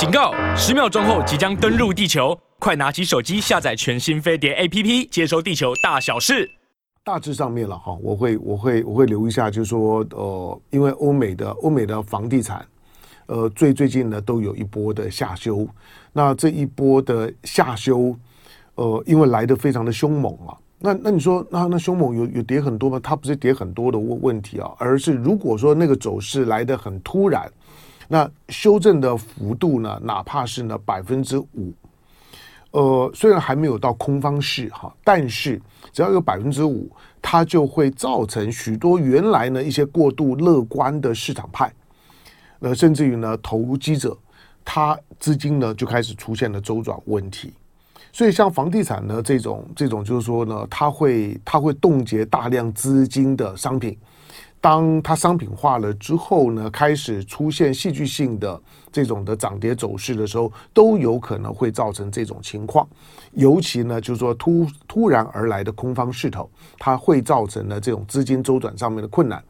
[0.00, 0.32] 警告！
[0.56, 6.50] 十秒钟后即将登陆地球，快拿起手机下载全新飞碟 APP，接收地球大小事。
[7.04, 12.66] 大致上面了哈，我会我会我会留一下，就是说呃，因为欧美的欧美的房地产，
[13.26, 15.68] 呃，最最近呢都有一波的下修。
[16.14, 18.16] 那这一波的下修，
[18.76, 20.56] 呃，因为来得非常的凶猛啊。
[20.78, 22.98] 那那你说，那那凶猛有有跌很多吗？
[23.02, 27.52] 它不是跌很多的问问题啊，而是如果说那个走势来得很突然，
[28.12, 31.72] 那修正的幅度呢，哪怕是呢百分之五，
[32.72, 36.90] 呃，虽然还没有到空方式哈，但是只要有百分之五，
[37.22, 41.72] 它就会造成许多原来呢一些过度乐观的市场派，
[42.58, 44.18] 呃，甚至于呢投机者，
[44.64, 47.52] 他资金呢就开始出现了周转问题。
[48.12, 53.96] 所以，像房地产呢这种这种，就是说呢，它会它会冻结大量资金的商品。
[54.60, 58.60] 当它商品化了之后呢，开始出现戏剧性的
[58.92, 62.86] 这种的涨跌走势的时候，都有可能会造成这种情况。
[63.32, 69.42] 尤其呢，就是说突突然而来的空方势头，它会造成呢这种资金周转上面的困难。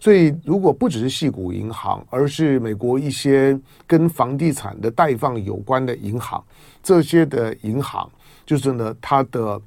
[0.00, 6.44] 所以，如果不只是矽谷银行，而是美国一些跟房地产的贷放有关的银行，
[6.82, 8.06] 这些的银行，
[8.44, 9.62] 就是呢，它的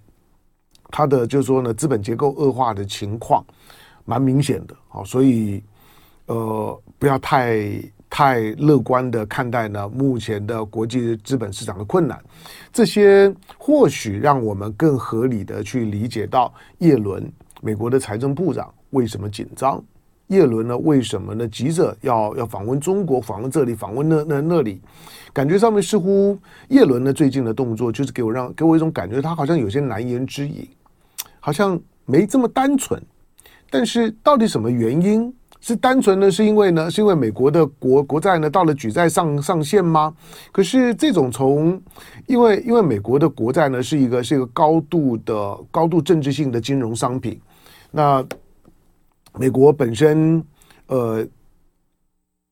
[0.91, 3.43] 它的就是说呢，资本结构恶化的情况。
[4.05, 5.63] 蛮明显的，好，所以
[6.25, 12.21] 呃，不要太太乐观的看待呢目前的国际资本市场的困难，
[12.73, 19.81] 这些或许让我们更合理的去理解到叶伦美国的财政部长为什么紧张，
[20.27, 21.47] 叶伦呢为什么呢？
[21.47, 24.81] 急着要要访问中国，访问这里，访问那那那里，
[25.33, 26.37] 感觉上面似乎
[26.69, 30.67] 叶伦呢最近的动作就是给我让给我一种感觉，他好像有些难言之隐，
[31.39, 33.01] 好像没这么单纯。
[33.71, 35.33] 但是到底什么原因？
[35.63, 36.89] 是单纯的是因为呢？
[36.89, 40.11] 是因为美国的国国债呢到了举债上上限吗？
[40.51, 41.79] 可是这种从
[42.25, 47.39] 因为因为美国的国债呢是一个是一个高度的高度政治性的金融商品，
[47.91, 48.25] 那
[49.37, 50.43] 美国本身
[50.87, 51.23] 呃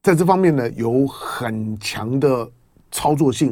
[0.03, 2.47] 在这方面呢有很强的
[2.91, 3.51] 操作性，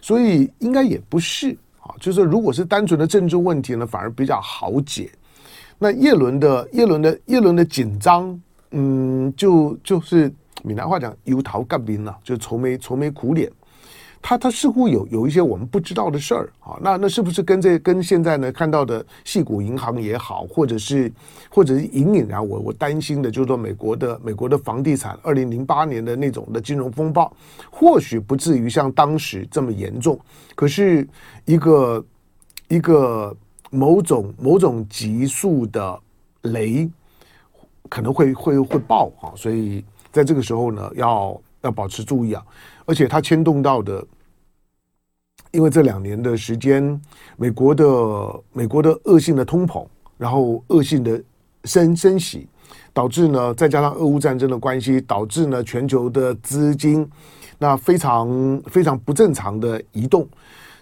[0.00, 1.94] 所以应该也不是啊。
[2.00, 5.10] 就是如果是单纯的政治问题呢，反而比较好解。
[5.78, 8.40] 那叶伦的叶伦的叶伦的紧张，
[8.70, 13.50] 嗯，就就是闽南话讲油桃干冰了，就愁眉愁眉苦脸。
[14.22, 16.78] 他他似乎有有一些我们不知道的事儿啊。
[16.80, 21.12] 那那是不是跟这跟现在呢看到的矽谷银行也好，或者是
[21.50, 27.30] 或者是隐隐然我我担心的，就是说美国的美国的房地产二零零八年的那种的金融风暴，
[27.70, 30.18] 或许不至于像当时这么严重。
[30.54, 31.06] 可是
[31.44, 32.04] 一个
[32.68, 33.36] 一个。
[33.74, 36.00] 某种某种级数的
[36.42, 36.88] 雷
[37.88, 42.42] 可能会会会爆啊，所以在这个时候呢，要要保持注意啊。
[42.86, 44.06] 而且它牵动到的，
[45.50, 47.00] 因为这两年的时间，
[47.36, 49.86] 美国的美国的恶性的通膨，
[50.16, 51.20] 然后恶性的
[51.64, 52.46] 升升息，
[52.92, 57.10] 导致呢，再加上俄乌战争的关系，导致呢全球的资金
[57.58, 60.28] 那非常非常不正常的移动。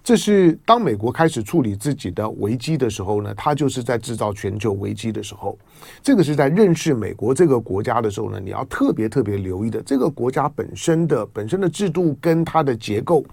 [0.05, 5.57] 这是当美国开始处理自己的危机的时候呢，它就是在制造全球危机的时候。
[6.03, 9.81] 这个是在认识美国这个国家的时候呢，你要特别特别留意的。
[9.83, 13.25] 这个国家本身的本身的制度跟它的结构，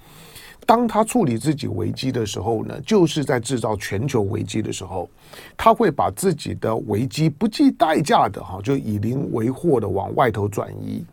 [0.67, 5.09] 当它处理自己危机的时候呢，就是在制造全球危机的时候，
[5.57, 11.03] 它会把自己的危机不计代价的哈，就以邻为祸的往外头转移。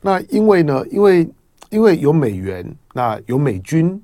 [0.00, 1.28] 那因为呢，因为
[1.68, 4.02] 因为有美元，那有美军。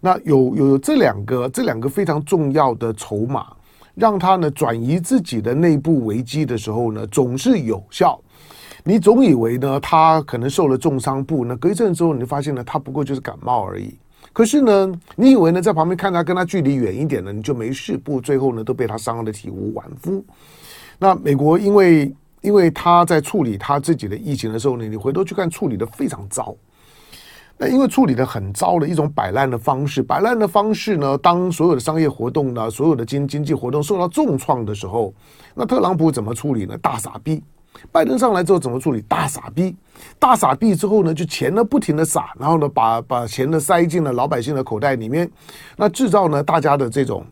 [0.00, 3.46] 那有有这两个这两个非常重要的筹码，
[3.94, 8.18] 让他呢转移自己的内部危机的时候呢，总是有效。
[8.84, 11.44] 你总以为呢他可能受了重伤不？
[11.44, 13.92] 那隔一阵之后，你就发现呢他不过就是感冒而已。
[14.32, 18.20] 可是呢，你以为呢在旁边看他跟他距离远一点呢，你就没事不？
[18.20, 20.24] 最后呢都被他伤得体无完肤。
[20.98, 26.54] 那美国因为因为他在处理他自己的疫情的时候呢，你回头去看处理得非常糟。
[27.58, 35.12] 那因为处理的很糟的一种摆烂的方式，摆烂的方式呢，当所有的商业活动呢，所有的经经济活动受到重创的时候，
[35.54, 36.78] 那特朗普怎么处理呢？
[36.78, 37.42] 大傻逼。
[37.92, 39.00] 拜登上来之后怎么处理？
[39.02, 39.76] 大傻逼。
[40.18, 45.28] 大傻逼之后呢，就钱呢不停的撒，然后呢把把钱呢塞进了老百姓的口袋里面，
[45.76, 47.24] 那制造呢大家的这种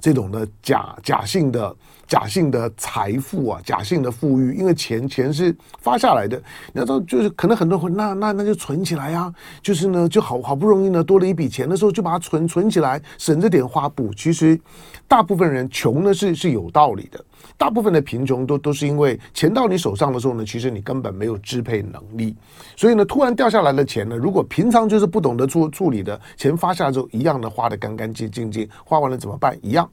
[0.00, 1.74] 这种的假假性的
[2.08, 6.36] 假性的财富啊，假性的富裕，因为钱钱是发下来的。
[6.72, 9.32] 你要知道，就是可能很多人那那那就存起来啊，
[9.62, 14.12] 就是呢就好好不容易呢多了一笔钱的时候，就把它存存起来，省着点花不。
[14.14, 14.58] 其实
[15.06, 17.22] 大部分人穷呢是是有道理的，
[17.58, 22.34] 大部分的贫穷都都是因为钱到你手上的时候呢，其实你根本没有支配能力，
[22.74, 29.54] 所以呢突然掉下来的钱呢，如果平常就是不懂得处处理的，钱发下来之后一样的花得干干净净净，花完了怎么办？
[29.60, 29.86] 一样。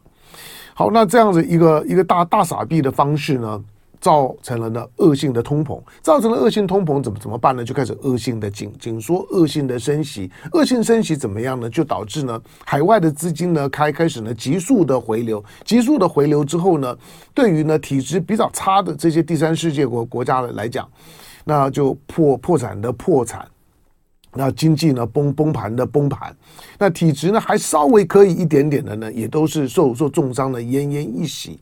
[0.77, 3.63] 好，那这样子一个一个大大傻币的方式呢，
[4.01, 7.63] 造成了呢恶性的通膨，造成了恶性通膨，怎么怎么办呢？
[7.63, 11.69] 就开始恶性的紧紧缩，恶性的升息，恶性升息怎么样呢？
[11.69, 16.93] 就导致呢海外的资金呢开开始呢急速的回流，急速的回流之后呢，
[17.33, 20.85] 对于呢体质比较差的这些第三世界国国家来讲，
[21.45, 23.47] 那就破破产的破产。
[24.35, 26.35] 那经济呢崩崩盘的崩盘，
[26.77, 31.59] 那体质呢还稍微可以一点点的呢，也都是受受重伤的奄奄一息。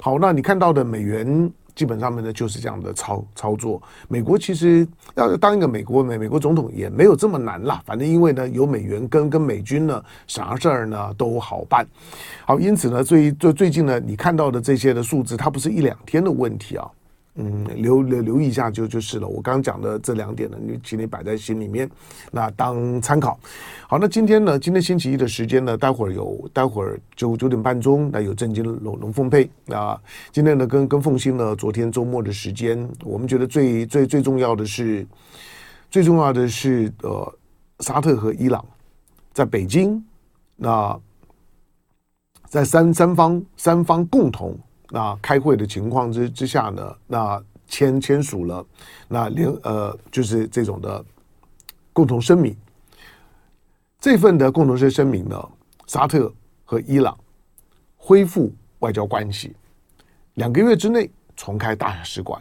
[0.00, 3.80] 好，那你看到的美元基本上面呢就是这样的操操作。
[4.08, 11.86] 美国其实要当一个美国美美国总统也没有这么难啦，反正因为呢有美元跟跟美军呢，啥事儿呢都好办。
[12.44, 16.90] 好，因此呢最最最近呢你看到的这些的数字，它不是一两天的问题啊。
[17.38, 19.28] 嗯，留留留意一下就就是了。
[19.28, 21.88] 我刚刚讲的这两点呢，你请你摆在心里面，
[22.32, 23.38] 那当参考。
[23.86, 29.50] 好，那今天呢，今天星期一的时间呢，待会儿有，待会儿九九点半钟，那有正经龙龙凤配。
[29.66, 30.00] 那
[30.32, 35.06] 今天呢，跟跟凤馨呢，昨天周末的时间，我们觉得最最最重要的是，
[35.90, 37.34] 最重要的是呃，
[37.80, 38.64] 沙特和伊朗
[39.34, 40.02] 在北京，
[40.56, 40.98] 那
[42.48, 44.58] 在三三方三方共同。
[44.90, 48.64] 那开会的情况之之下呢，那签签署了
[49.08, 51.04] 那联呃就是这种的
[51.92, 52.56] 共同声明。
[54.00, 55.48] 这份的共同声声明呢，
[55.86, 56.32] 沙特
[56.64, 57.16] 和伊朗
[57.96, 59.54] 恢复外交关系，
[60.34, 62.40] 两个月之内重开大使馆。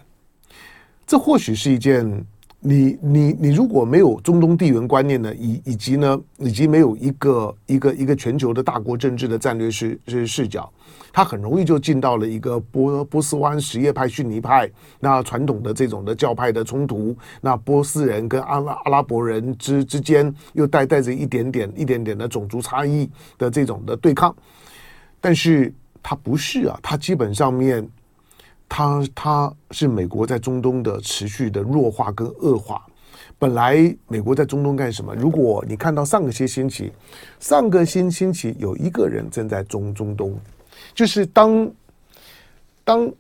[1.08, 2.26] 这或许是一件。
[2.68, 10.74] 你你你如果没有中东地缘观念呢，以以及呢，以及没有一个一个一个全球的大国政治的战略视视视角，
[11.16, 14.70] 他很容易就进到了一个波波斯湾什叶派逊尼派
[15.00, 24.36] 那传统的这种的教派的冲突，那波斯人跟阿拉阿拉伯人之之间又带带着一点点一点点的种族差异的这种的对抗，
[25.22, 25.74] 但是
[26.04, 27.88] 他不是啊，他基本上面。
[28.68, 32.84] 它它是美国在中东的持续的弱化跟恶化。
[33.38, 35.14] 本来美国在中东干什么？
[35.14, 36.92] 如果你看到上个些星期，
[37.40, 40.36] 上个星星期有一个人正在中中东，
[40.96, 41.72] 就是当
[42.84, 43.14] 当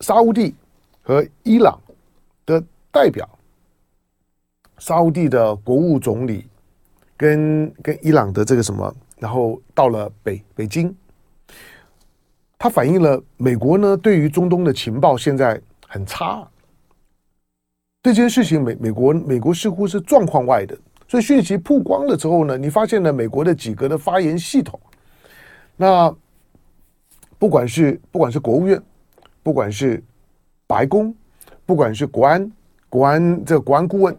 [0.00, 0.54] 沙乌地
[1.02, 1.80] 和伊朗
[2.44, 3.26] 的代表，
[4.78, 6.46] 沙乌地的国务总理
[7.16, 10.94] 跟跟伊朗的这个什么，然后到了北北京。
[12.58, 16.48] 它反映了美国呢对于中东的情报现在很差，
[18.02, 20.76] 这件事情美美国美国似乎是状况外的，
[21.06, 24.80] 所以讯息曝光了之后呢，你发现了美国的几个的发言系统，
[25.76, 26.12] 那
[27.38, 28.80] 不管是不管是国务院，
[29.42, 30.02] 不管是
[30.66, 31.14] 白宫，
[31.64, 32.52] 不管是国安
[32.88, 34.16] 国安这个国安顾问，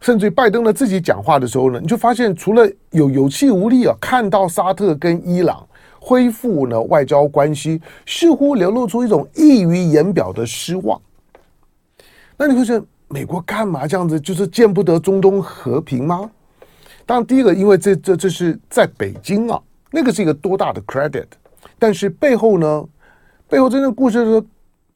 [0.00, 5.64] 甚至于拜登呢自己讲话的时候呢，你就发现除了有有气无力啊，看到沙特跟伊朗。
[6.00, 10.98] 恢复呢外交关系，似乎流露出一种溢于言表的失望。
[12.36, 14.18] 那你会觉得美国干嘛这样子？
[14.18, 16.30] 就是见不得中东和平吗？
[17.04, 21.26] 当然，第一个，因为这这这是在北京啊，那个是一个多大的 credit。
[21.78, 22.84] 但是背后呢，
[23.48, 24.44] 背后真正故事是，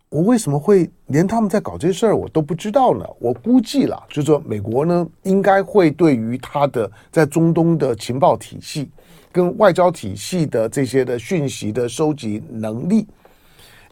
[0.08, 3.06] 我为什么会连他们在搞这事儿我都不知道呢？
[3.18, 8.90] 我估计了，就是说美国呢，应该会对于他的在中东的情报体系。
[9.34, 13.06] 跟外交体系的这些的讯息的收集能力，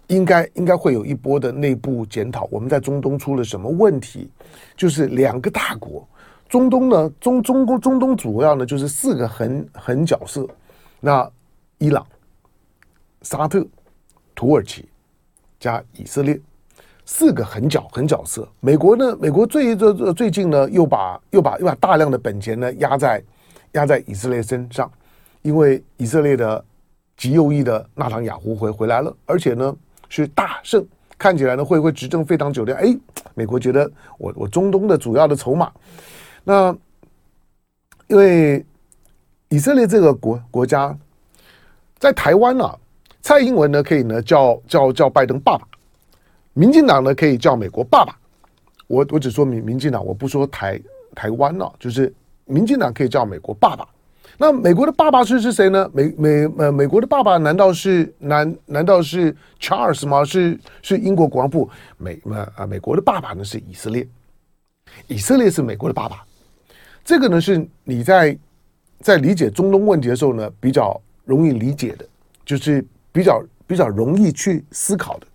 [0.09, 2.47] 应该应该会有一波的内部检讨。
[2.51, 4.29] 我们在中东出了什么问题？
[4.77, 6.07] 就是两个大国，
[6.47, 10.47] 中东呢，中中国中东主要呢就是四个横横角色，
[11.01, 11.27] 那
[11.79, 12.07] 伊朗、
[13.23, 13.67] 沙特、
[14.35, 14.89] 土耳其
[15.59, 16.41] 加以色列
[17.05, 18.49] 四个横角横角色。
[18.61, 23.23] 美国呢，美国最最最近呢又把又把又把大量的本钱呢压在
[23.73, 24.91] 压在以色列身上。
[25.43, 26.63] 因为以色列的
[27.17, 29.75] 极右翼的纳坦雅胡回回来了，而且呢
[30.11, 30.87] 是大胜，
[31.17, 32.77] 看起来呢会不会执政非常久的。
[32.77, 32.95] 哎，
[33.35, 35.73] 美国觉得我我中东的主要的筹码，
[36.45, 36.77] 那
[38.07, 38.63] 因为
[39.49, 40.95] 以色列这个国国家
[41.99, 42.79] 在台湾呢、啊，
[43.23, 45.67] 蔡英文呢可以呢叫叫叫拜登爸爸，
[46.55, 48.17] 民进党呢可以叫美国爸爸。
[48.87, 50.81] 我我只说民民进党，我不说台
[51.15, 52.13] 台湾了、就是
[52.45, 53.87] 民进党可以叫美国爸爸。
[54.37, 55.89] 那美国的爸爸是是谁呢？
[55.93, 60.25] 美美呃，美国的爸爸难道是难难道是 Charles 吗？
[60.25, 62.67] 是是英国国防部美呃啊？
[62.67, 64.09] 美国的爸爸呢是以色列，
[65.09, 66.25] 以色列是美国的爸爸。
[67.05, 68.37] 这个呢是你在
[69.01, 72.07] 在理解中东问题的时候呢比较容易理解的，
[72.45, 75.27] 就是比较比较容易去思考的。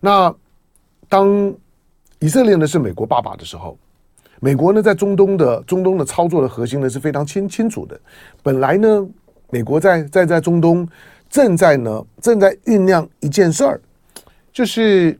[0.00, 0.34] 那
[1.08, 1.54] 当
[2.18, 3.78] 以色列呢是美国爸爸的时候。
[4.44, 8.00] 美国呢，在中东的中东的操作的核心呢是非常清清楚的。
[8.42, 9.06] 本来呢，
[9.50, 10.84] 美国在在在中东
[11.30, 13.80] 正在呢正在酝酿一件事儿，
[14.52, 15.16] 就是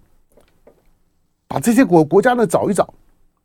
[1.46, 2.92] 把这些国国家呢找一找，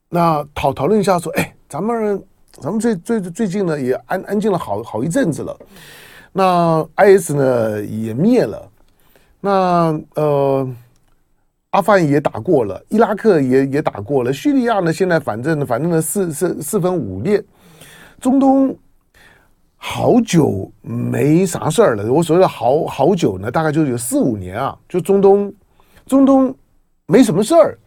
[0.10, 5.56] 那讨讨论一下说，哎，咱们咱们最最最近呢也安安静了好好一阵子了，
[6.38, 8.70] 那 IS 呢也灭了，
[9.41, 10.70] 那呃。
[11.72, 14.91] 阿富汗也打过了，伊拉克也也打过了，叙利亚呢？
[14.91, 17.44] 现在反正，反正呢，四四四分五裂。
[18.22, 18.75] 中东
[19.75, 22.12] 好久没啥事儿了。
[22.12, 24.75] 我所谓的好好久呢，大概就有四五年啊。
[24.88, 25.53] 就中东，
[26.08, 26.56] 中东
[27.06, 27.77] 没什么事儿，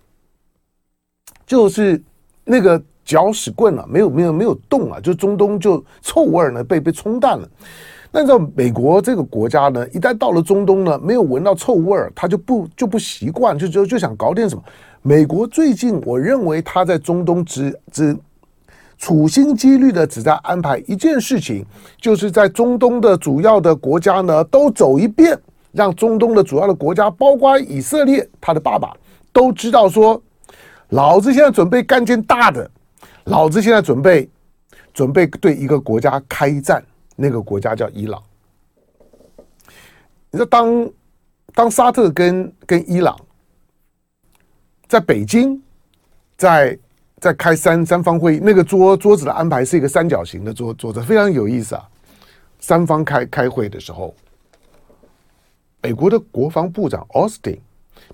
[1.46, 2.00] 就是
[2.44, 7.48] 那个搅屎棍啊，没有没有没有动啊，就中东就臭味呢被被冲淡了。
[8.12, 14.62] 那在美国这个国家呢，一旦到了中东呢，没有闻到臭味儿，他就不就不习惯，就就就想搞点什么。
[15.02, 18.16] 美国最近，我认为他在中东只只
[18.98, 21.64] 处心积虑的只在安排一件事情，
[22.00, 25.38] 就是在中东的主要的国家呢都走一遍，
[25.70, 28.92] 让中东的主要的国家，包括以色列，他的爸爸
[29.32, 30.20] 都知道说，
[30.88, 32.68] 老子现在准备干件大的，
[33.24, 34.28] 老子现在准备
[34.92, 36.84] 准备对一个国家开战。
[37.16, 38.22] 那个国家叫伊朗。
[40.30, 40.90] 你说当
[41.54, 43.18] 当沙特跟跟伊朗
[44.86, 45.60] 在北京
[46.36, 46.78] 在
[47.18, 51.88] 在开三三方会议，那个桌桌子的安排是一个三角形的桌桌子，非常有意思啊。
[52.60, 54.14] 三方开开会的时候，
[55.82, 57.60] 美国的国防部长奥斯汀，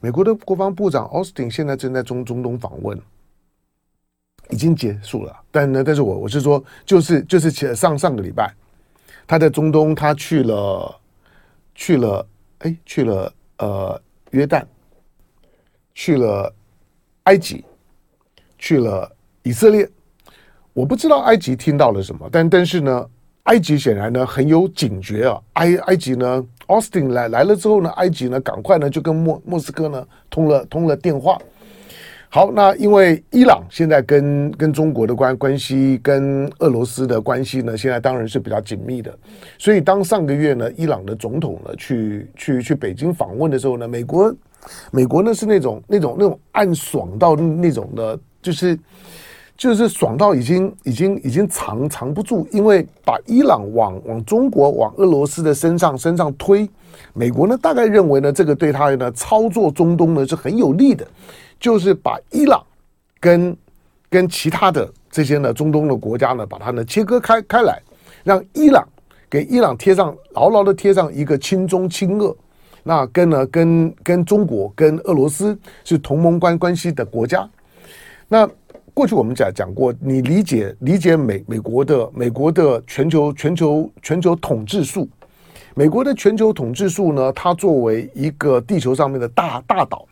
[0.01, 3.01] 美国的国防部长奥斯汀现在正在中中东访问，
[4.51, 5.37] 已经结束了。
[5.51, 8.55] 但呢，但是我我是说，就是就是前上上个礼拜。
[9.27, 11.01] 他在中东，他去了，
[11.75, 12.27] 去了，
[12.59, 14.65] 哎，去了，呃，约旦，
[15.95, 16.53] 去了
[17.25, 17.65] 埃及，
[18.59, 19.11] 去了
[19.43, 19.89] 以色列。
[20.73, 23.09] 我不知道埃及听到了什么，但但是呢，
[23.45, 25.41] 埃及显然呢很有警觉啊。
[25.55, 31.41] 埃埃及呢，Austin 来来了之后呢，埃及呢赶快呢就跟莫莫斯科呢通了通了电话。
[32.37, 39.11] 好，那因为伊朗现在跟跟中国的关关系，跟俄罗斯的关系呢，现在当然是比较紧密的。
[39.57, 44.37] 所以当上个月呢，伊朗的总统呢去去去北京访问的时候呢，美国
[44.91, 48.79] 美国呢是那种那种那种暗爽到那种的，就是
[49.57, 56.69] 就是爽到已经已经已经藏藏不住，因为把伊朗往往中国往俄罗斯的身上身上推，
[57.15, 61.07] 美国呢大概认为呢这个对他呢操作中东呢是很有利的。
[61.59, 62.63] 就是把伊朗
[63.19, 63.57] 跟
[64.09, 67.83] 跟其他的这些呢中东的国家呢，把它呢切割开开来，
[68.23, 68.87] 让伊朗
[69.29, 72.35] 给伊朗贴上牢牢的贴上一个亲中亲俄，
[72.83, 77.49] 那跟呢跟跟中国跟俄罗斯是同盟关关系的国家。
[78.29, 78.49] 那
[78.95, 85.09] 过去我们讲讲过，你理解理解美美国的美国的全球全球全球统治术，
[85.75, 90.07] 美国的全球统治术呢，它作为一个地球上面的大大岛。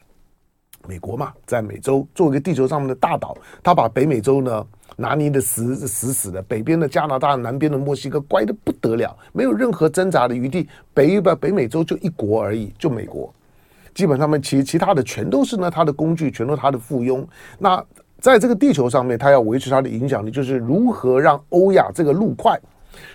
[0.87, 10.69] 美国嘛，在美洲作为一个地球上面的大岛，他把北美洲呢拿捏的死死死的，北边的加拿大，南边的墨西哥乖的不得了，没有任何挣扎的余地。
[10.93, 13.33] 北北北美洲就一国而已，就美国，
[13.95, 17.25] 基本上面其其他的全都是呢他的工具，全都是他的附庸。
[17.59, 17.83] 那
[18.21, 22.59] 在这个地球上面，他要维持他的影响力，就是如何让欧亚这个陆块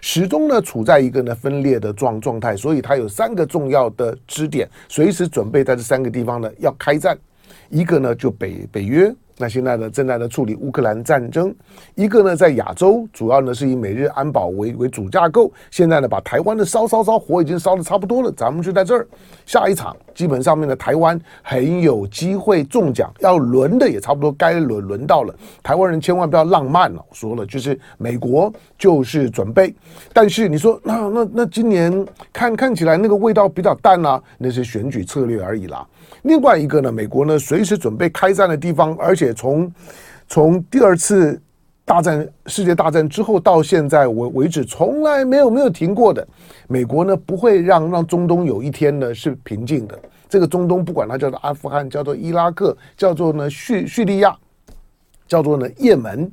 [0.02, 2.56] 始终呢处在一个呢分裂的状状态。
[2.56, 7.18] 所以，他有三个重要的支点，随时准备在这三个地方呢要开战。
[7.70, 11.50] 一个呢，就北北约，那现在呢正在呢处理乌克兰战争；
[11.96, 15.50] 一个呢在亚洲，主要呢是以美日安保为为主架构。
[15.72, 19.08] 现在呢把台湾的烧烧烧火已经烧得差不多了，咱们就在这儿。
[19.46, 25.34] 下一场基本上面的台湾很有机会中奖，要轮的也差不多该轮轮到了。
[25.64, 29.74] 台湾人千万不要浪漫了，我说了就是美国就是准备，
[30.12, 35.88] 但是你说那那那今年看看起来那个味道比较淡啊，那是选举策略而已啦。
[36.24, 39.72] 另外一个呢，美国呢随时准备开战的地方，而且从
[40.28, 41.42] 从第二次
[41.86, 46.28] 大战、世界大战之后到现在为为止，从来没有没有停过的。
[46.68, 50.00] 美国呢不会让让中东有一天呢是平静的。
[50.30, 54.38] 这个中东不管它叫做阿富汗，叫做伊拉克，叫做呢叙叙利亚，
[55.28, 56.32] 叫做呢也门，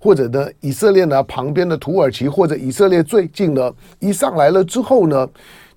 [0.00, 5.28] 或者呢以色列呢旁边的土耳其，或者以色列最近呢一上来了之后呢，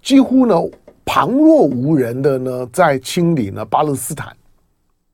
[0.01, 0.55] 几乎呢
[1.03, 4.33] 旁若无人的呢在清理呢巴勒斯坦。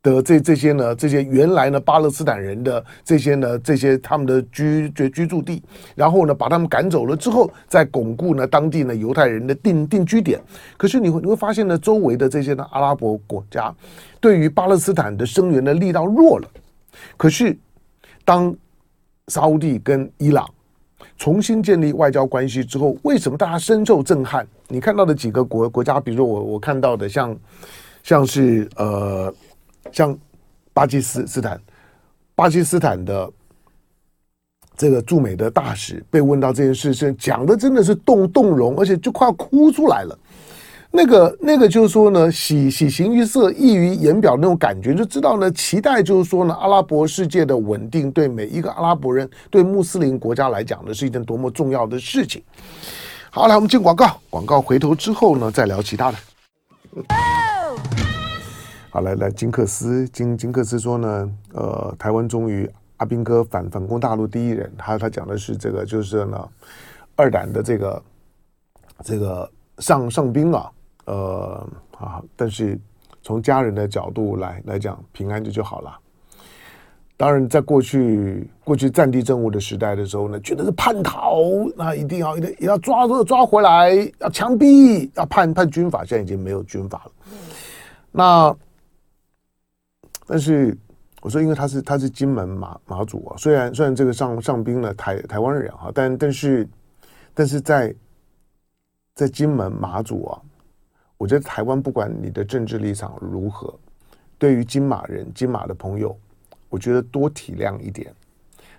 [0.04, 5.64] 的这这些呢，这些原来呢巴勒斯坦人的这些呢，这些他们的居居居住地，
[5.96, 10.42] 然后呢把他们赶走了之后，再巩固呢当地呢犹太人的定定居点。
[10.76, 13.74] 可是你会你会发现呢，周围的这些呢阿拉伯国家
[14.20, 16.48] 对于巴勒斯坦的声援的力道弱了。
[17.16, 17.58] 可是
[18.26, 18.54] 当
[19.30, 20.46] 沙乌地跟伊朗
[21.18, 24.46] 重新建立外交关系之后，为什么大家深受震撼？
[24.68, 27.34] 你看到的几个国国家，比如说我我看到的像
[28.04, 29.34] 像是呃。
[29.94, 30.18] 像
[30.74, 31.58] 巴基斯斯坦，
[32.36, 33.32] 巴基斯坦的
[34.76, 40.18] 这个驻美的大使被问到这件事，是讲的真的是动动容，而且就快要哭出来了。
[40.96, 52.44] 那个那个就是说呢，喜喜形于色，溢于言表那种感觉，就知道呢，期待就是说呢，阿拉伯世界的稳定对每一个阿拉伯人，对穆斯林国家来讲呢，是一件多么重要的事情。
[53.32, 56.18] 好，来我们进广告，广告回头之后呢，再聊其他的。
[58.94, 66.48] 好，来来，金克斯金金克斯说呢，呃，台湾终于阿兵哥反反攻大陆第一人，他他讲的是这个，就是呢，
[67.16, 68.04] 二胆的这个
[69.04, 70.72] 这个上上兵啊，
[71.06, 72.80] 呃啊，但是
[73.24, 76.00] 从家人的角度来来讲，平安就就好了。
[77.18, 81.42] 当然，在过去过去战地政务的时代的时候呢，觉得是叛逃，
[81.76, 87.12] 那一定要一定要抓抓抓回来，要枪毙，要判判军法，现在已经没有军法了。
[88.12, 88.56] 那
[90.26, 90.78] 但是
[91.22, 96.68] 我说，因为他是他是金门马马祖啊，虽然虽然这个上上兵呢台台湾人哈，但但是
[97.34, 97.96] 但是在
[99.16, 100.42] 在金门马祖啊，
[101.18, 103.74] 我觉得台湾不管你的政治立场如何，
[104.38, 106.18] 对于金马人金马的朋友，
[106.70, 108.14] 我觉得多体谅一点，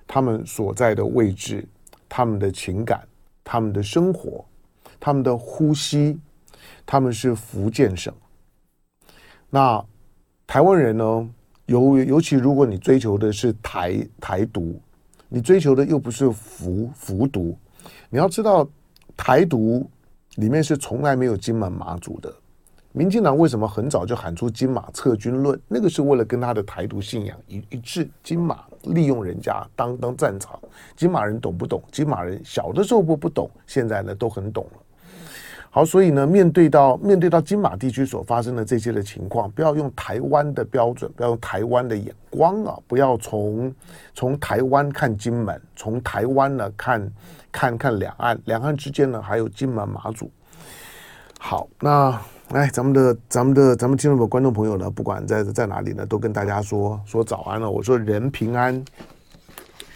[0.06, 1.66] 他们所在的位置，
[2.08, 3.06] 他们的情感，
[3.42, 4.44] 他们的生活，
[5.00, 6.18] 他们的呼吸，
[6.84, 8.12] 他们是福建省，
[9.48, 9.84] 那。
[10.46, 11.28] 台湾人呢，
[11.66, 14.80] 尤尤其如果你追求的是台台独，
[15.28, 17.56] 你追求的又不是服服独，
[18.10, 18.68] 你要知道
[19.16, 19.88] 台独
[20.36, 22.32] 里面是从来没有金门马祖的。
[22.92, 25.60] 民进党为什么很早就喊出金马撤军论？
[25.66, 28.08] 那个是为了跟他的台独信仰一一致。
[28.22, 30.60] 金马利用人家当当战场，
[30.94, 31.82] 金马人懂不懂？
[31.90, 34.83] 金马人小的时候不不懂，现在呢都很懂了。
[35.74, 43.74] 好，所以呢，面对到面对到金马地区所发生的这些的情况，不要用台湾的标准，不要用台湾的眼光啊，不要从
[44.14, 47.12] 从台湾看金门，从台湾呢看
[47.50, 50.30] 看看两岸，两岸之间呢还有金门马祖。
[51.40, 52.16] 好，那
[52.50, 57.68] 来咱们的咱们的咱们听众的观众朋友呢，不管在在哪里呢，都跟大家说说早安了。
[57.68, 58.80] 我说人平安，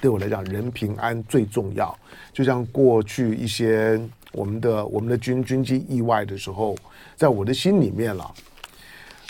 [0.00, 1.96] 对我来讲，人平安最重要。
[2.32, 4.00] 就像过去一些。
[4.32, 6.76] 我们的我们的军军机意外的时候，
[7.16, 8.34] 在我的心里面了。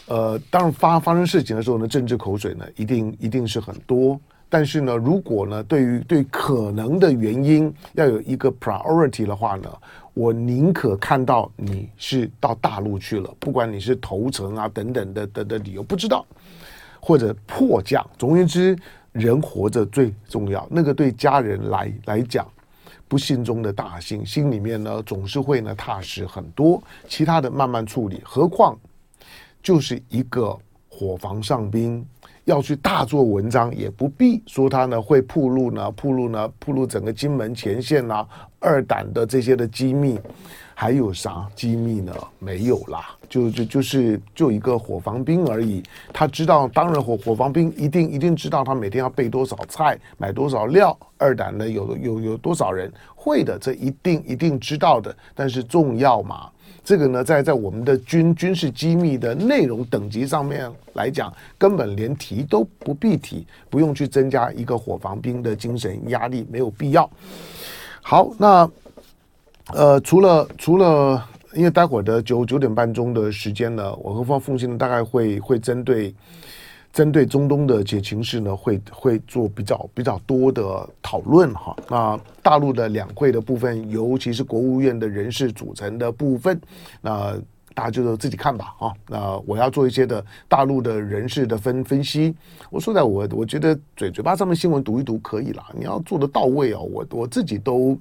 [0.06, 4.18] 呃，当然发发生事情的时候呢，政治口水呢，一定一定是很多。
[4.48, 9.70] 但是呢，如果呢，对于对可能的原因要有一个 priority 的话呢，
[10.14, 16.24] 我宁可看到你是到大陆去了，不管你是投诚啊等等的的的理由，不知道
[16.98, 18.02] 或者迫降。
[18.16, 18.74] 总而言之，
[19.12, 20.66] 人活着最重要。
[20.70, 22.48] 那个对家人来来讲。
[23.08, 28.20] 不幸中的大幸，心里面呢总是会呢踏实很多，其他的慢慢处理。
[28.24, 28.78] 何况
[29.62, 30.56] 就是一个
[30.88, 32.06] 火房上宾，
[32.44, 38.26] 要去大做文章，也不必说他呢会铺路呢铺路呢铺路整个金门前线啊
[38.60, 40.18] 二胆的这些的机密。
[40.80, 42.14] 还有啥机密呢？
[42.38, 45.82] 没有啦，就就就是就一个伙房兵而已。
[46.12, 50.96] 他知道，当然伙伙房兵一定一定知道他每天要备多少菜，买多少料。
[51.16, 53.58] 二胆呢，有有有多少人会的？
[53.58, 55.12] 这一定一定知道的。
[55.34, 56.48] 但是重要嘛？
[56.84, 67.10] 这个呢，在在我们的军军事机密的内容等级上面来讲，根本连提都不必提，不用去增加一个伙房兵的精神压力，没有必要。
[68.02, 68.70] 好，那。
[69.74, 76.14] 呃，除了除了，因为待会儿的九九点半钟的时间呢，我和方凤信大概会会针对
[76.90, 81.76] 针对中东的解情势呢，会会做比较比较多的讨论哈。
[81.90, 86.58] 那大陆的两会的部分，尤其是国务院的人事组成的部分，
[87.02, 87.38] 那
[87.78, 88.92] 大家就是自己看吧哈。
[89.06, 92.34] 那我要做一些的大陆的人事的分分析。
[92.70, 97.96] 我说在我我觉得嘴嘴巴上面新闻读一读可以了，你要做的到位哦，我我自己都。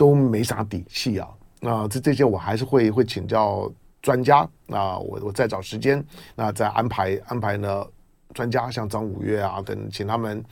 [0.00, 1.28] 都没啥底气啊！
[1.60, 4.48] 那这这些我还是会会请教专家。
[4.66, 6.02] 那我我再找时间，
[6.34, 7.84] 那再安排安排呢
[8.32, 10.42] 专家，像张五岳啊等，请他们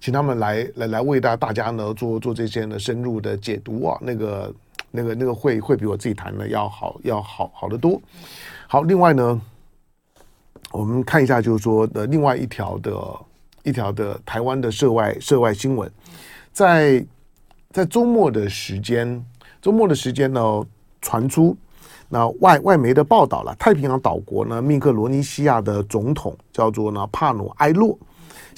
[0.00, 4.52] 请他们来来来为大大家呢做做这些呢深入的解读啊，那个
[4.90, 8.00] 那个那个会会比我自己谈的要好要好好得多。
[8.66, 9.40] 好，另外呢，
[10.72, 12.96] 我们看一下就是说的另外一条的
[13.64, 15.90] 一条的台湾的涉外涉外新闻，
[16.52, 17.04] 在
[17.70, 19.24] 在周末的时间，
[19.60, 20.64] 周末的时间呢
[21.00, 21.56] 传出。
[22.10, 27.98] 那外外媒的报道了，太平洋岛国呢，密克罗尼西亚的总统叫做呢帕努埃洛，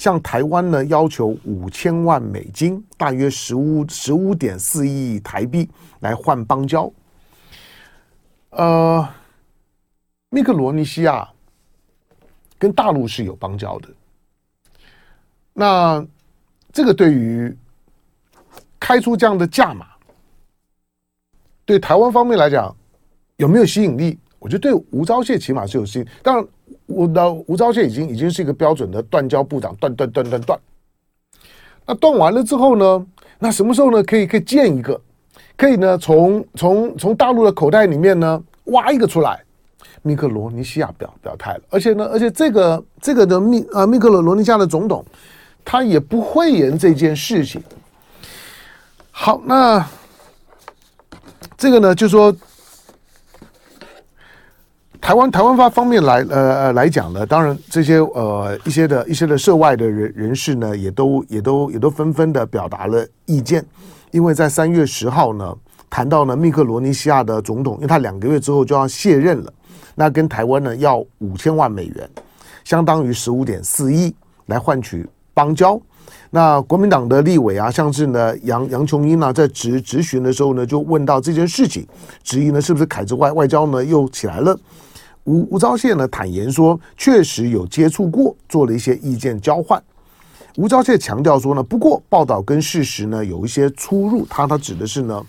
[0.01, 6.91] 向台湾呢要求五千万美金，大约十五十五点四亿台币来换邦交。
[8.49, 9.07] 呃，
[10.29, 11.29] 密克罗尼西亚
[12.57, 13.89] 跟大陆是有邦交的，
[15.53, 16.03] 那
[16.73, 17.55] 这个对于
[18.79, 19.85] 开出这样的价码，
[21.63, 22.75] 对台湾方面来讲。
[23.37, 24.19] 有没有吸引力？
[24.37, 26.07] 我觉得对吴钊燮起码是有吸引。
[26.21, 26.47] 当然，
[26.91, 30.59] 我的吴钊燮已经已经是一个标准的断交部长，断断断断断。
[31.85, 33.05] 那断完了之后呢？
[33.39, 34.03] 那什么时候呢？
[34.03, 34.99] 可以可以建一个，
[35.57, 39.41] 可以呢从从从大陆的口袋里面呢挖一个出来。
[40.03, 45.05] 密克罗尼西亚表表态了，而且呢，而且这个这个的密啊密克罗罗尼西亚的总统，
[45.63, 47.61] 他也不讳言这件事情。
[49.11, 49.85] 好，那
[51.57, 52.35] 这个呢，就说。
[55.01, 63.65] 台湾台湾方方面来呃呃来讲呢，当然这些呃一些的一些的涉外的人人士呢，也都也都也都纷纷的表达了意见，
[64.11, 65.53] 因为在三月十号呢，
[65.89, 69.51] 谈到呢密克罗尼西亚的总统，因为他两个月之后就要卸任了，
[69.95, 72.09] 那跟台湾呢要五千万美元，
[72.63, 75.81] 相当于十五点四亿来换取邦交。
[76.29, 81.85] 那国民党的立委啊，像是呢杨杨琼英呢，在质质询的时候呢，就问到这件事情，
[82.23, 84.57] 质疑呢是不是凯之外外交呢又起来了？
[85.25, 89.81] 吴吴钊燮呢坦言说，确实有接触过，做了一些意见交换。
[90.57, 94.25] 吴钊燮强调说呢，不过报道跟事实呢有一些出入。
[94.25, 95.23] 他他指的是呢，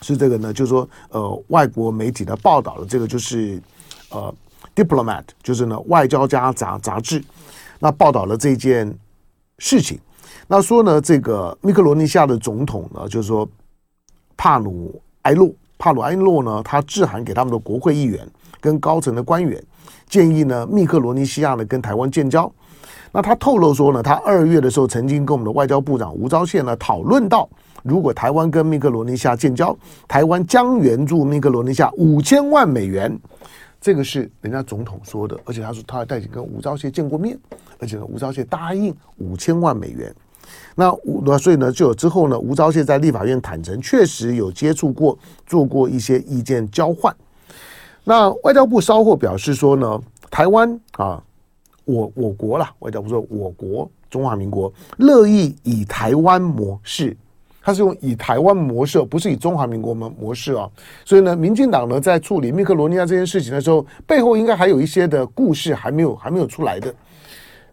[0.00, 3.60] 是这个呢，就是说呃，外国媒体的报道的这个就是
[4.10, 4.32] 呃
[4.74, 7.22] ，Diplomat，就是呢外交家杂杂志，
[7.78, 8.96] 那报道了这件
[9.58, 9.98] 事情。
[10.46, 13.46] 那说呢，这个密克罗尼西亚的总统呢，就是说
[14.36, 18.26] 帕努埃洛，帕努埃洛呢，他致函给他们的国会议员。
[18.60, 19.62] 跟高层的官员
[20.08, 22.50] 建议呢，密克罗尼西亚呢跟台湾建交。
[23.12, 27.48] 那他透露说呢，他二月的时候曾经跟我们的外交部长吴钊燮呢讨论到，
[27.82, 33.18] 如果台湾跟密克罗尼西亚建交，台湾将援助密克罗尼西亚五千万美元。
[33.80, 37.36] 这个是人家总统说的，而且他说他还带跟吴钊燮见过面，
[37.78, 40.14] 而且呢吴钊燮答应五千万美元。
[40.74, 40.94] 那
[41.24, 47.14] 那所以呢，就有之后呢，吴钊燮在立法院坦承，确实有接触过，做过一些意见交换。
[48.10, 50.00] 那外交部稍后表示说呢，
[50.32, 51.22] 台湾啊，
[51.84, 57.16] 我我国啦，外交部说我国中华民国乐意以台湾模式，
[57.62, 60.68] 它是用以台湾模式，不是以中华民国模模式啊。
[61.04, 66.92] 所以呢，民进党呢在处理密克罗尼亚这件事情的时候，背后应该还有一些的故事还没有还没有出来的。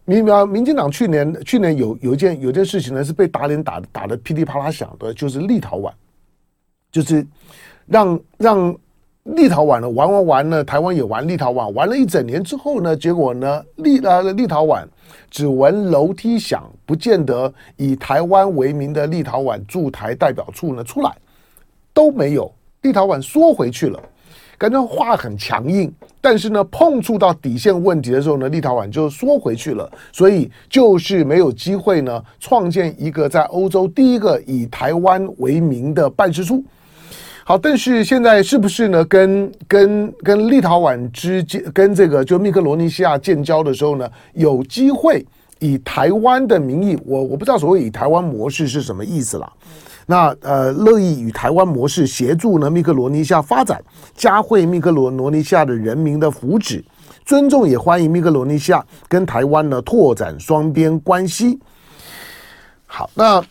[0.06, 5.92] 民啊，民进党去年去年有有一件有件事情呢，是被打脸打打的噼里啪啦响的，就是立陶宛，
[6.92, 7.26] 就是
[7.88, 8.78] 让让。
[9.36, 14.86] 立陶宛呢，玩玩玩呢，台湾也玩立陶宛，玩了一整年之后呢，结果呢，立呃立陶宛
[15.30, 21.12] 只闻楼梯响，不见得以台湾为名的立陶宛驻台代表处呢出来，
[21.94, 22.50] 都没有。
[22.84, 24.00] 立陶宛缩回去了，
[24.58, 36.64] 感觉话很强硬，但是呢，碰触到底线问题的时候呢，立陶宛就缩回去了，所以就是没有机会呢，创建一个在欧洲第一个以台湾为名的办事处。
[37.48, 39.06] 好，但是现在是不是呢？
[39.06, 45.26] 跟跟跟立陶宛之间，跟这个就密克罗尼西亚建交的时候呢，有机会
[45.60, 49.50] 以台湾的名义，我我不知道所谓以台湾模式是什么意思啦。
[50.08, 53.82] 那呃，乐意与台湾模式协助呢密克罗尼西亚发展，
[54.14, 56.84] 加惠密克罗罗尼西亚的人民的福祉，
[57.24, 61.58] 尊重也欢迎密克罗尼西亚跟台湾呢拓展双边关系。
[62.86, 63.42] 好，那。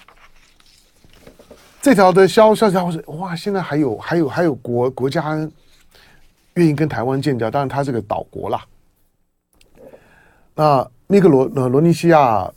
[1.83, 5.37] 这条的消消息我说哇，现在还有还有还有国国家
[6.55, 8.65] 愿意跟台湾建交，当然它是个岛国啦。
[10.55, 12.51] 那那个罗呃罗尼西亚，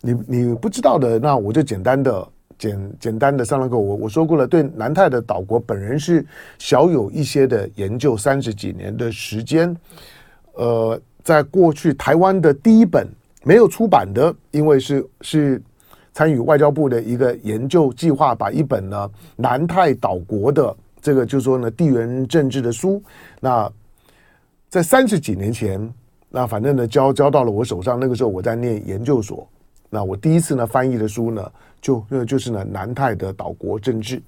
[0.00, 6.24] 你你不知道的，那我就简单的简简单的上了个我我说过了，对南太的岛国本人是
[6.58, 9.76] 小有一些的研究，三十几年的时间，
[10.54, 13.06] 呃，在过去台湾的第一本
[13.42, 15.62] 没有出版的，因为是是。
[16.14, 23.02] 参与外交部的一个研究计划，把一本呢南太岛国的这个就是说呢地缘政治的书，
[23.40, 23.70] 那
[24.70, 25.92] 在三十几年前
[26.30, 29.46] 那反正呢交交到了我手上，那个时候我在念研究所，
[29.90, 31.52] 那我第一次呢翻译的书呢。
[31.84, 34.22] 就呃就是呢，南太的岛国政治，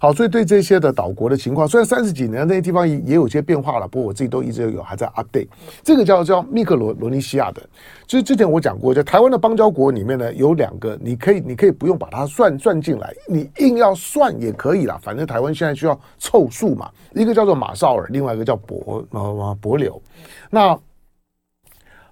[0.00, 5.48] 好，所以对这些的岛国的情况，虽然三十几年那些地方也也有些变化了，不过我自己都一直有还在 update。
[5.82, 7.60] 这个叫叫密克罗罗尼西亚的，
[8.08, 16.90] 其实之前我讲过，在台湾的邦交国里面呢，有两个，你可以你可以不用把它算算进来，你硬要算也可以啦，反正台湾现在需要凑数嘛。
[17.12, 20.00] 一个叫做马绍尔，另外一个叫博呃帛琉。
[20.48, 20.74] 那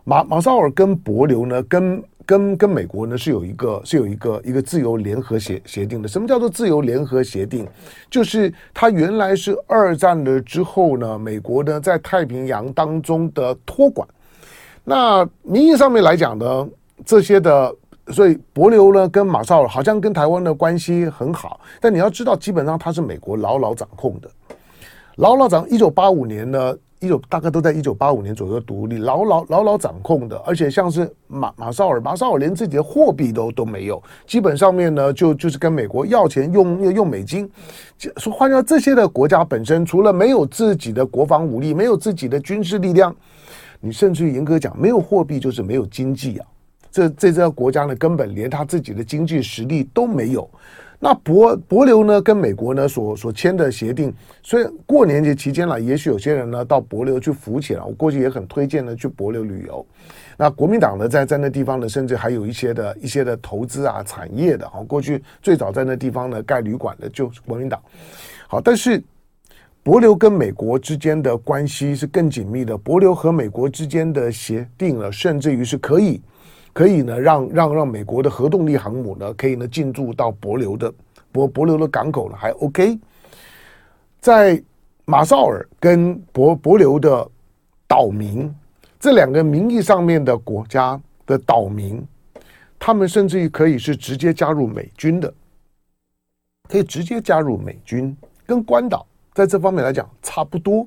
[0.04, 6.08] 马马绍尔跟帛琉呢，跟跟跟美国呢是有一个是有一个一个自由联合协协定的。
[6.08, 7.66] 什么叫做自由联合协定？
[8.10, 14.06] 就是它原来是二战了之后呢，美国呢在太平洋当中的托管。
[14.84, 16.68] 那名义上面来讲呢，
[17.04, 17.74] 这些的，
[18.08, 24.30] 所以帛琉呢跟马绍尔好像跟台湾的关系很好，但你要知道，基本上它是美国牢牢掌控的，
[25.16, 25.68] 牢牢掌。
[25.68, 26.74] 一九八五年呢。
[27.02, 37.50] 一九大概都在一九八五年左右独立，牢牢牢牢掌控的，而且像是马马绍尔，马绍尔连自己的货币都都没有，基本上面呢就就是跟美国要钱用用美金。
[38.18, 43.12] 说换掉，这些的国家本身除了没有自己的国防武力，没有自己的军事力量，
[43.80, 46.46] 你甚至于严格讲，没有货币就是没有经济啊。
[46.92, 50.48] 这这这个国家呢，根本连他自己的经济实力都没有。
[51.04, 57.84] 那帛帛琉呢，跟美国呢所所签的协定，所以过年节期间了，也许有些人呢到帛琉去浮潜了。
[57.84, 59.84] 我过去也很推荐呢去帛琉旅游。
[60.36, 64.68] 那国民党呢在在那地方呢，甚至还有一些的一些的投资啊产业的。
[64.70, 67.82] 好，过去最早在那地方呢盖旅馆的就是国民党。
[68.46, 69.02] 好，但是
[69.82, 72.78] 帛琉跟美国之间的关系是更紧密的。
[72.78, 76.22] 帛琉和美国之间的协定了，甚至于是可以。
[76.72, 80.90] 可以呢，让让让美国的核动力航母呢，可以呢进驻到帛琉的
[81.32, 82.98] 帛帛琉的港口呢，还 OK。
[84.20, 84.62] 在
[85.04, 87.28] 马绍尔跟帛帛琉的
[87.86, 88.50] 岛民
[88.98, 92.02] 这两个名义上面的国家的岛民，
[92.78, 95.32] 他们甚至于可以是直接加入美军的，
[96.68, 99.04] 可以直接加入美军，跟关岛
[99.34, 100.86] 在这方面来讲差不多，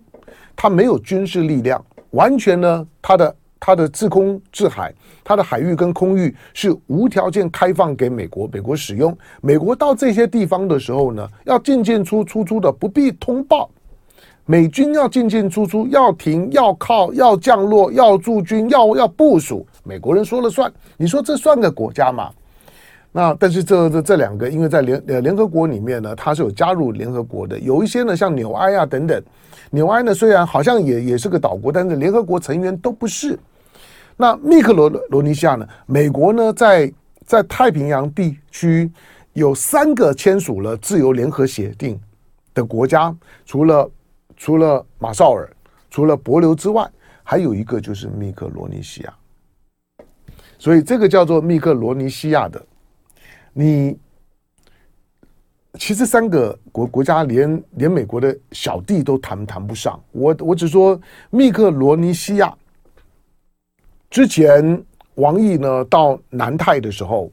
[0.56, 3.36] 他没有军事力量，完全呢他的。
[3.60, 9.18] 它的自空制海，它的海域跟空域是无条件开放给美国，美国使用。
[9.42, 13.70] 美国到这些地方的时候呢，要进进出出出的不必通报。
[14.48, 20.72] 美军要进进出出，要停要靠要降落要驻军要要部署，美国人说了算。
[20.98, 22.30] 你说这算个国家吗？
[23.18, 29.24] 那但是这这这两个，因为在联呃联合国里面呢，它是有加入联合国的，有一些呢像纽埃啊等等，
[29.72, 33.40] 纽埃呢虽然好像也也是个岛国，但是联合国成员都不是。
[34.18, 35.66] 那密克罗罗尼西亚呢？
[35.86, 36.92] 美国呢，在
[37.26, 38.92] 在太平洋地区
[39.32, 41.98] 有三个签署了自由联合协定
[42.54, 43.92] 的国家，除了
[44.36, 45.50] 除了马绍尔、
[45.90, 46.86] 除了帛琉之外，
[47.24, 49.14] 还有一个就是密克罗尼西亚。
[50.60, 52.62] 所以这个叫做密克罗尼西亚的，
[53.58, 53.98] 你
[55.80, 59.98] 其实三个国国家连连美国的小弟都谈谈不上。
[60.12, 62.54] 我我只说密克罗尼西亚。
[64.10, 64.84] 之前
[65.16, 67.32] 王毅呢到南太的时候，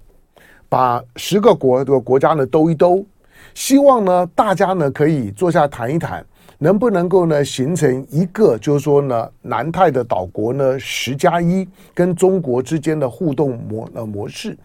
[0.68, 3.04] 把十个国的国家呢兜一兜，
[3.52, 6.24] 希望呢大家呢可以坐下谈一谈，
[6.58, 14.56] 能不能够呢形成一个就是说呢南太的岛国呢十加一跟中国之间的互动模呃模式，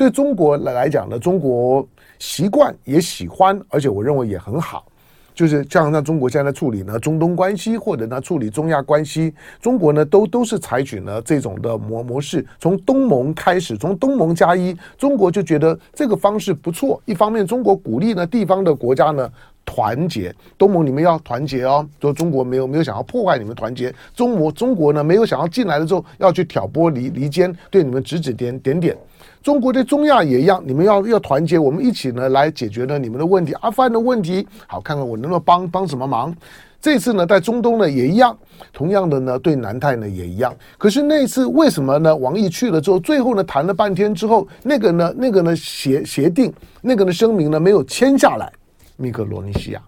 [0.00, 1.86] 对中国来来讲呢，中国
[2.18, 4.86] 习惯也喜欢，而且我认为也很好。
[5.34, 12.42] 就是像像中国现在处理呢中东关系，或者呢处理中亚关系，中国呢都都是采取呢这种的模模式。
[12.58, 16.98] 从东盟开始，从东盟加一，中国就觉得这个方式不错。
[17.04, 19.30] 一方面，中国鼓励呢地方的国家呢
[19.66, 21.86] 团结，东盟你们要团结哦。
[22.00, 28.96] 说中国没有没有想要破坏你们团结，中国中国呢没有想要进来了之后要去挑拨离离间，对你们指指点点点。
[29.42, 33.54] 中国对中亚也一样，你们要要团结，我们一起呢来解决呢你们的问题。
[33.60, 36.34] 阿富汗的问题，好，看看我能不能帮帮什么忙。
[36.78, 38.36] 这次呢，在中东呢也一样，
[38.72, 40.54] 同样的呢对南太呢也一样。
[40.78, 42.14] 可是那次为什么呢？
[42.16, 48.50] 王毅去了之后，最后呢谈了半天之后，那个呢那个呢协协定，那个呢声明呢没有签下来。
[48.96, 49.82] 密克罗尼西亚，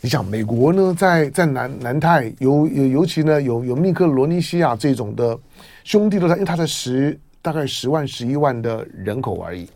[0.00, 5.36] 你想美国呢在在南南太尤尤尤其呢有有密克罗尼西亚这种的
[5.82, 7.18] 兄弟都在，因为他在十。
[7.46, 9.68] 大概十万、十一万的人口而已，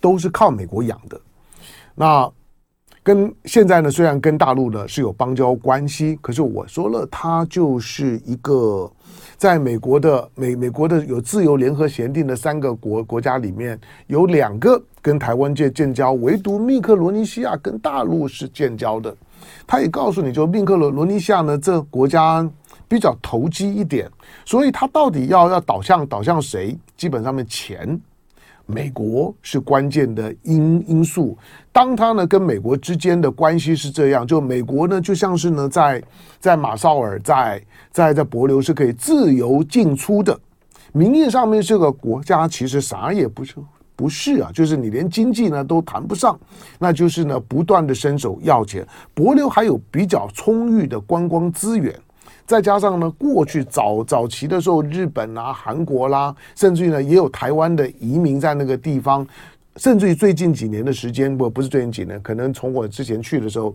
[0.00, 1.20] 都是靠美国养的。
[1.94, 2.28] 那
[3.00, 8.90] 跟现在呢，虽然跟大陆呢是有邦交关系，可是我说了，它就是一个
[9.36, 19.16] 在美国的美美国的有自由联合协定的三个国国家里面，有两个跟台湾界建交，唯独密克罗尼西亚跟大陆是建交的。
[19.66, 22.48] 他也告诉你就密克罗罗尼西亚呢，这国家
[22.88, 24.10] 比较投机一点，
[24.44, 26.76] 所以他到底要要导向导向谁？
[26.96, 28.00] 基本上面钱。
[28.68, 31.38] 美国是关键的因因素，
[31.70, 36.02] 当他呢跟美国之间的关系是这样，就美国呢就像是呢在
[36.40, 40.36] 在马绍尔在在在帛琉是可以自由进出的，
[40.92, 43.54] 名义上面这个国家其实啥也不是
[43.96, 46.38] 不是啊，就是你连经济呢都谈不上，
[46.78, 51.98] 那就是呢不断的伸手要钱，帛琉还有比较充裕的观光资源。
[52.44, 59.26] 再加上呢，过去早早期的时候，日本啊、韩国啦，甚至于呢，也有台湾的移民在那个地方，
[59.76, 63.74] 甚至于最近几年的时间，不不是最近几年，可能从我之前去的时候，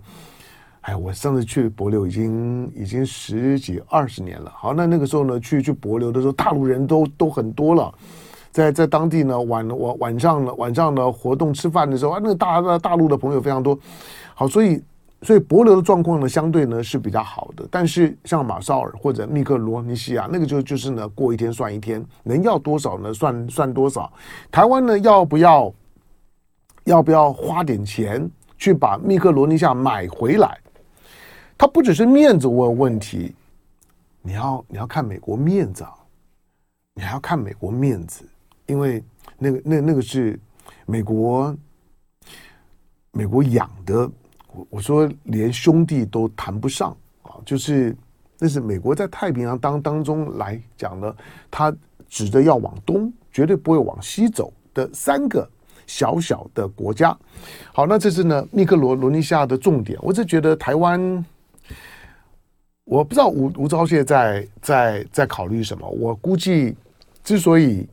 [0.82, 4.50] 哎，我上次去博流已经已经十几二十年了。
[4.56, 7.94] 好，那那个时候呢，去去博流的时候，大陆人都都很多了，
[8.52, 13.78] 在在当地呢，晚晚晚上呢，晚上呢活动吃饭的时候啊，那个大大大陆的朋友非常多。
[14.34, 14.84] 好，所以。
[15.24, 17.64] 所以博流的状况呢，相对呢是比较好的。
[17.70, 23.14] 但是像马绍尔或者密克罗尼西亚，那个就就是呢，过一天算一天，能要多少呢？
[23.14, 24.12] 算算多少。
[24.50, 25.72] 台湾呢，要不要
[26.86, 30.58] 要不要花点钱去把密克罗尼西亚买回来？
[31.56, 33.36] 它不只是面子问问题，
[34.24, 35.94] 你要你要看美国面子啊，
[36.96, 38.26] 你还要看美国面子，
[38.72, 39.04] 因为
[39.38, 40.40] 那个那那个是
[40.86, 41.54] 美国
[43.12, 44.10] 美国养的。
[44.54, 47.96] 我我说连兄弟都谈不上啊，就是
[48.38, 51.16] 那是美国在太平洋当当中来讲呢，
[51.50, 51.74] 他
[52.10, 55.50] 指着要往东，绝对不会往西走的三个
[55.88, 57.18] 小小的国家。
[57.74, 59.98] 好，那这是呢密克罗罗尼西亚的重点。
[60.02, 61.26] 我只觉得台湾，
[62.84, 65.88] 我不知道吴吴钊燮在在在考虑什么。
[65.88, 66.76] 我估计
[67.24, 67.88] 之所以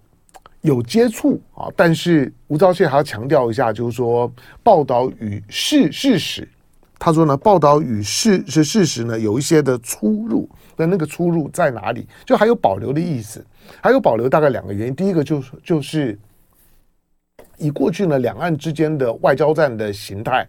[0.63, 4.31] 有接触啊，但是吴钊燮还要强调一下，就是说
[4.63, 6.49] 报道与事事实。
[6.99, 10.49] 他说呢，报道与事是事实呢，有一些的出入。
[10.77, 12.07] 那那个出入在哪里？
[12.25, 13.45] 就还有保留的意思，
[13.81, 14.95] 还有保留大概两个原因。
[14.95, 16.19] 第一个就是就是
[17.57, 20.47] 以过去呢两岸之间的外交战的形态，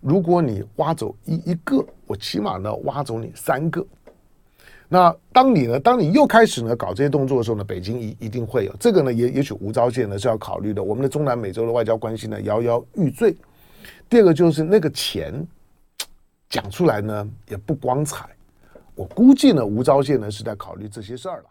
[0.00, 3.84] 如果你挖走一一个，我起码呢挖走你三个。
[4.90, 10.82] 那当你呢，当你又开始呢搞这些动作的时候呢，北京一一定会有这个呢，也也许吴钊燮呢是要考虑的。
[10.82, 13.34] 我们的中南美洲的外交关系呢摇摇欲坠。
[14.08, 15.46] 第二个就是那个钱。
[16.48, 18.28] 讲出来呢也不光彩，
[18.96, 21.44] 我估计呢吴钊燮呢是在考虑这些事儿了。